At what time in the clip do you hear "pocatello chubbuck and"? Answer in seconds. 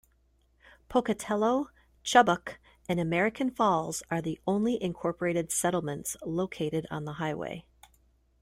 0.89-2.99